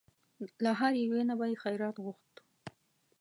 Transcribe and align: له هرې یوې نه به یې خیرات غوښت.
له 0.63 0.71
هرې 0.79 0.99
یوې 1.07 1.21
نه 1.29 1.35
به 1.39 1.45
یې 1.49 1.55
خیرات 1.63 1.95
غوښت. 2.03 2.33